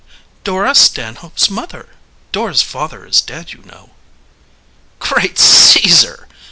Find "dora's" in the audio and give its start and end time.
2.31-2.63